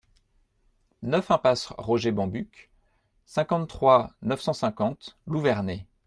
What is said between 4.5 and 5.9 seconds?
cinquante, Louverné